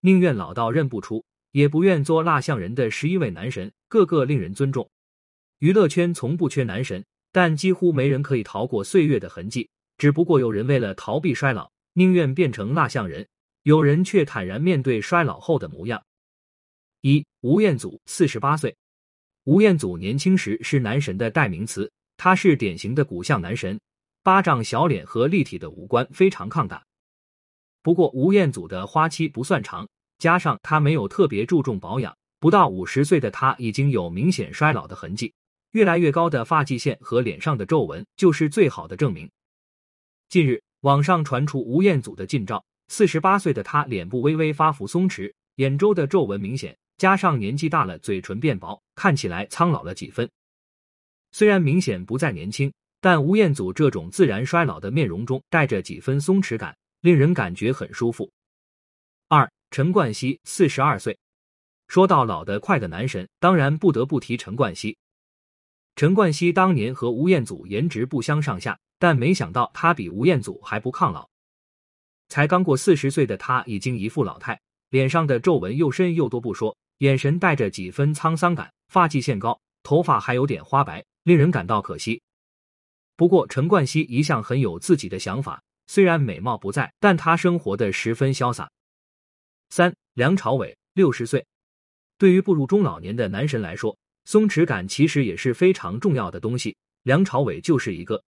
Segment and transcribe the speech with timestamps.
[0.00, 4.88] 宁愿老到认不出，也不愿做蜡像人的十一位男神，个个令人尊重。
[5.58, 9.68] 娱乐圈从不缺男神，但几乎没人可以逃过岁月的痕迹。
[9.96, 13.24] 只不过有人为了逃避衰老，宁愿变成蜡像人；
[13.64, 16.00] 有人却坦然面对衰老后的模样。
[17.00, 18.76] 一吴彦祖，四十八岁。
[19.44, 23.80] 吴彦祖年轻时是男神的代名词，他是典型的骨相男神，
[24.22, 26.84] 巴掌小脸和立体的五官非常抗打。
[27.88, 29.88] 不过吴彦祖的花期不算长，
[30.18, 35.32] 加上他没有特别注重保养，不到五十岁的他已经有明显衰老的痕迹，
[35.70, 39.26] 越来越高的发际线和脸上的皱纹就是最好的证明。
[40.28, 46.76] 近日，网上传出吴彦祖的近照，四十八岁的他脸部微微发福松弛，眼周的皱纹明显。
[46.98, 50.28] 加上年纪大了，嘴唇变薄，看起来苍老了几分。
[51.32, 52.70] 虽然明显不再年轻，
[53.00, 58.30] 但吴彦祖这种自然衰老的面容中带着几分松弛感，令人感觉很舒服。
[59.28, 61.18] 二，陈冠希，四十二岁。
[61.86, 64.96] 说到老得快的男神，当然不得不提陈冠希。
[65.96, 71.28] 陈冠希当年和吴彦祖颜值不相上下，但没想到他比吴彦祖还不抗老。
[72.28, 76.76] 才刚过四十岁的他，已经一副老态，脸上的皱纹又深又多不说。
[76.98, 82.20] 眼神带着几分沧桑感，发际线高，头发还有点花白，令人感到可惜。
[83.16, 88.70] 不过陈冠希一向很有自己的想法，虽然美貌不在，但他生活的十分潇洒。
[89.70, 91.44] 三梁朝伟六十岁，
[92.16, 96.76] 对于步入中老年的男神来说，松弛感其实也是非常重要的东西。
[97.02, 98.22] 梁朝伟就是一个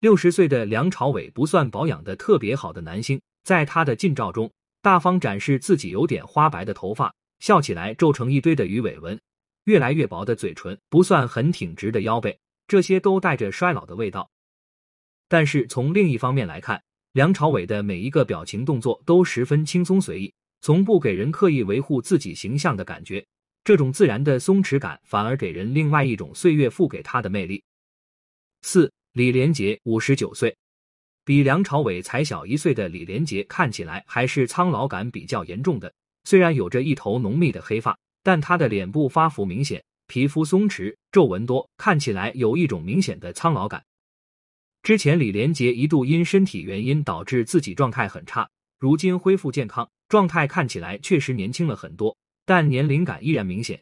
[0.00, 4.52] 六十岁的梁朝伟，不算保养的特别好的男星，在他的近照中，
[4.82, 7.12] 大方展示自己有点花白的头发。
[7.40, 9.18] 笑起来皱成一堆的鱼尾纹，
[9.64, 14.28] 越来越薄的嘴唇，不算很挺直的腰背，这些都带着衰老的味道。
[15.28, 23.24] 但是从另一方面来看，梁朝伟的每一个表情动作都十分轻松随意，从不给人刻意维护自己形象的感觉。
[23.64, 27.62] 这种自然的松弛感，反而给人另外一种岁月赋给他的魅力。
[28.62, 30.56] 四，李连杰五十九岁，
[31.24, 35.92] 比梁朝伟才小一岁的李连杰看起来还是苍老感比较严重的。
[36.24, 43.84] 虽然有着一头浓密的黑发，但他的脸部发福明显，皮肤松弛，皱纹多，看起来有一种明显的苍老感。
[44.88, 52.16] 之前李连杰一度因身体原因导致自己状态很差，如今恢复健康，状态看起来确实年轻了很多，
[52.46, 53.78] 但年龄感依然明显。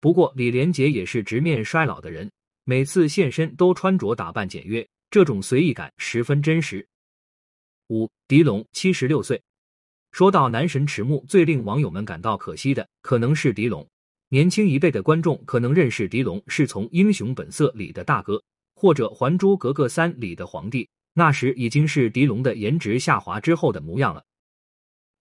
[0.00, 2.30] 不过李连杰也是直面衰老的人，
[2.64, 6.88] 每次现身都穿着打扮简约，这种随意感十分真实。
[7.88, 9.38] 五，狄龙七十六岁。
[10.12, 13.86] 说到男神迟暮，最令网友们感到可惜的，可能是狄龙。
[14.30, 18.42] 年轻一辈的观众可能认识狄龙是从《英雄本色》里的大哥，
[18.78, 24.24] 或者《还珠格格三》里的皇帝，那时已经是狄龙的颜值下滑之后的模样了。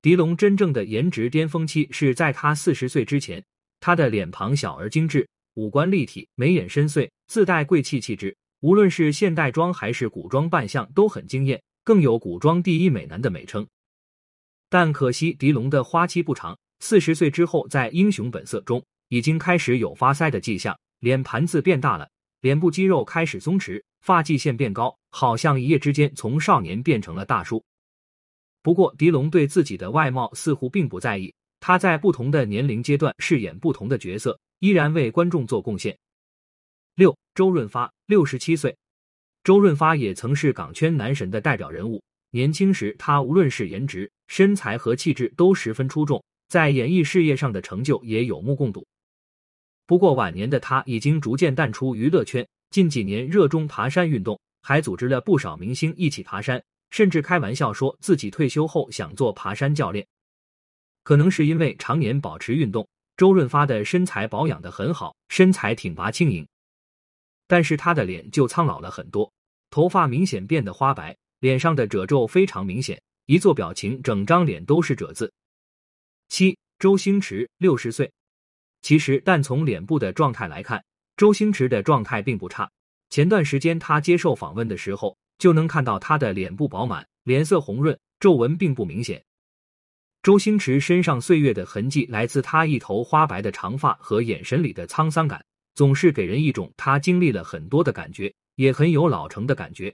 [0.03, 3.43] 狄龙真正的颜值巅峰期是在他四十岁之前，
[3.79, 13.67] 他的脸庞小而精致，五官立体，眉眼深邃，自带贵气气质，无论是现代装还是古装扮相都很惊艳，更有古装第一美男的美称。
[14.69, 16.55] 但可惜，狄龙的花期不长。
[16.79, 22.07] 四十岁之后，在《英雄本色》中已经开始有发腮的迹象，脸盘子变大了，
[22.47, 27.61] 脸部肌肉开始松弛，发际线变高，好像一夜之间从少年变成了大叔。
[28.61, 35.97] 不过，狄龙对自己的外貌似乎并不在意，他在不同的年龄阶段饰演不同的角色，依然为观众做贡献。
[36.95, 38.73] 六，周润发，六十七岁。
[39.43, 42.01] 周润发也曾是港圈男神的代表人物。
[42.31, 48.87] 年轻时，他无论是颜值、身材和气质都十分出众，在演艺事业上的成就也有目共睹。
[49.87, 56.61] 不过晚年的他已经逐渐淡出娱乐圈，近几年热衷爬山运动，还组织了不少明星一起爬山，
[56.91, 60.05] 甚至开玩笑说自己退休后想做爬山教练。
[61.03, 66.45] 可能是因为常年保持运动，周润发的身材保养的很好，身材挺拔轻盈，
[67.47, 69.31] 但是他的脸就苍老了很多，
[69.69, 71.15] 头发明显变得花白。
[71.39, 75.31] 脸上的褶皱非常明显，一做表情，整张脸都是褶子。
[76.29, 78.11] 七，周星驰六十岁，
[78.81, 80.83] 其实但从脸部的状态来看，
[81.15, 82.69] 周星驰的状态并不差。
[83.09, 89.23] 前段时间他接受访问的时候，就能看到他的脸部饱满，脸色红润，皱纹并不明显。
[90.23, 99.93] 周星驰身上岁月的痕迹来自他一头花白的长发和眼神里的沧桑感，总是给人一种他经历了很多的感觉，也很有老成的感觉。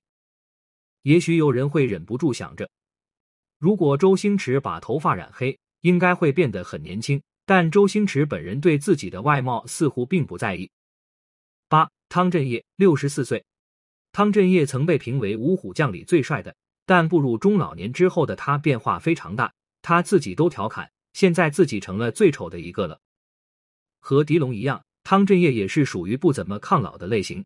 [1.03, 2.67] 也许有人会忍不住想着，
[3.59, 7.21] 如果周星驰把头发染黑，应该会变得很年轻。
[7.55, 10.71] 但周星驰本人对自己的外貌似乎并不在意。
[11.67, 13.45] 八，汤镇业六十四岁，
[14.11, 16.55] 汤镇业曾被评为五虎将里最帅的，
[16.87, 19.53] 但步入中老年之后的他变化非常大，
[19.83, 22.99] 他自己都调侃，现在自己成了最丑的一个了。
[23.99, 27.45] 和狄龙一样，汤镇业也是属于不怎么抗老的类型。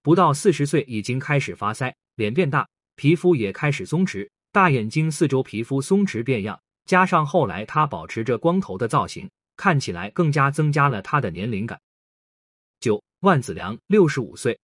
[0.00, 2.66] 不到四十岁，已经开始发腮，脸变大，
[2.96, 11.80] 皮肤也开始松弛，大眼睛四周皮肤松弛变样，加上后来他保持着光头的造型，看起来更加增加了他的年龄感。
[12.80, 14.58] 九万梓良六十五岁，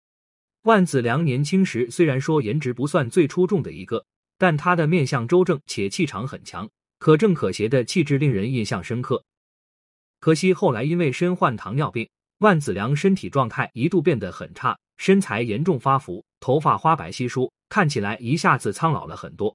[0.63, 4.05] 万梓良年轻时虽然说颜值不算最出众的一个，
[4.39, 6.69] 但他的面相周正且气场很强，
[6.99, 9.23] 可正可邪的气质令人印象深刻。
[10.19, 12.09] 可惜后来因为身患糖尿病，
[12.39, 14.79] 万梓良身体状态一度变得很差。
[14.97, 19.55] 身材严重发福，头发花白稀疏，看起来一下子苍老了很多。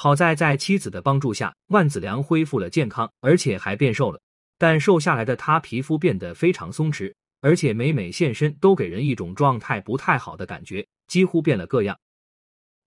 [0.00, 4.20] 好在在妻子的帮助下，万梓良恢复了健康，而且还变瘦了。
[4.56, 11.98] 但瘦下来的他皮肤变得非常松弛，而且每每现身都给人一种状态不太好的感觉，几乎变了个样。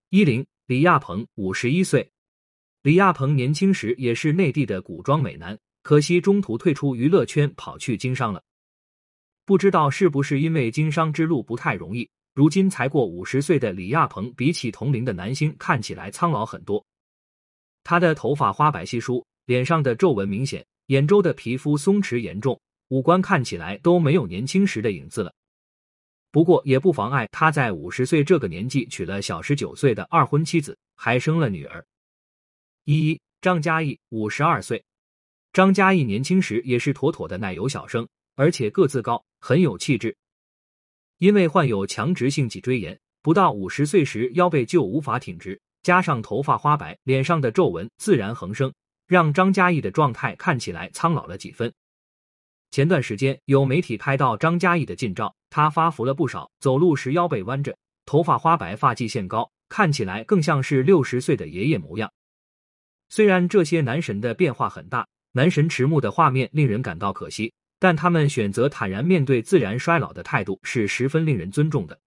[0.09, 2.09] 一零李亚鹏五十一岁，
[2.81, 8.41] 李亚鹏年轻时也是内地的古装美男，可惜中途退出娱乐圈，跑去经商了。
[9.45, 16.81] 不知道是不是因为经商之路不太容易，如今才过五十岁的李亚鹏，比起同龄的男星看起来苍老很多。
[17.83, 25.33] 他的头发花白稀疏，脸上的皱纹明显，眼周的皮肤松弛严重，五官看起来都没有年轻时的影子了。
[26.31, 31.85] 不过也不妨碍他在五十岁这个年纪娶了小十九岁的二婚妻子，还生了女儿。
[32.85, 34.83] 一一张嘉译五十二岁，
[35.51, 38.07] 张嘉译年轻时也是妥妥的奶油小生。
[38.35, 40.15] 而且个子高，很有气质。
[41.17, 48.73] 因为患有强直性脊椎炎，不到五十岁时腰背就无法挺直，加上头发花白，脸上的皱纹自然横生，
[49.07, 51.73] 让张嘉译的状态看起来苍老了几分。
[52.71, 57.75] 前段时间有媒体拍到张嘉译的近照，他发福了不少，走路时腰背弯着，
[58.05, 62.11] 头发花白，发际线高，看起来更像是六十岁的爷爷模样。
[63.09, 67.53] 虽然这些男神的变化很大，男神迟暮的画面令人感到可惜。
[67.83, 71.99] 但他们选择坦然面对自然衰老的态度是十分令人尊重的。